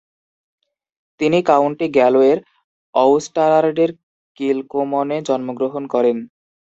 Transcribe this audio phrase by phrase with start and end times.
[1.19, 2.39] তিনি কাউন্টি গ্যালওয়ের
[2.95, 3.91] অউস্টারার্ডের
[4.37, 6.17] কিলকমোনে জন্মগ্রহণ করেন।